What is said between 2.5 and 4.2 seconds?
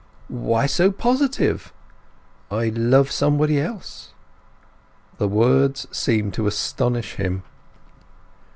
love somebody else."